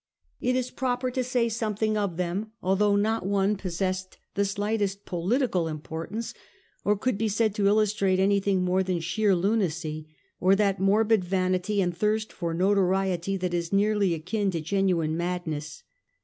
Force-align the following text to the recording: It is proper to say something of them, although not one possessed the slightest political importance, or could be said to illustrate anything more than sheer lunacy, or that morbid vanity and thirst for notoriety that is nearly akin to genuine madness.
It 0.39 0.55
is 0.55 0.71
proper 0.71 1.11
to 1.11 1.23
say 1.23 1.47
something 1.47 1.95
of 1.95 2.17
them, 2.17 2.53
although 2.63 2.95
not 2.95 3.23
one 3.23 3.55
possessed 3.55 4.17
the 4.33 4.45
slightest 4.45 5.05
political 5.05 5.67
importance, 5.67 6.33
or 6.83 6.97
could 6.97 7.19
be 7.19 7.27
said 7.27 7.53
to 7.53 7.67
illustrate 7.67 8.17
anything 8.19 8.63
more 8.65 8.81
than 8.81 8.99
sheer 8.99 9.35
lunacy, 9.35 10.07
or 10.39 10.55
that 10.55 10.79
morbid 10.79 11.23
vanity 11.23 11.81
and 11.83 11.95
thirst 11.95 12.33
for 12.33 12.51
notoriety 12.51 13.37
that 13.37 13.53
is 13.53 13.71
nearly 13.71 14.15
akin 14.15 14.49
to 14.49 14.59
genuine 14.61 15.15
madness. 15.15 15.83